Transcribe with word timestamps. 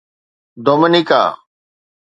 Dominica 0.65 1.21